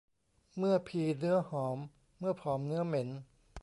[0.57, 1.77] เมื่อพีเนื้อหอม
[2.19, 3.07] เมื่อผอมเนื้อเหม็น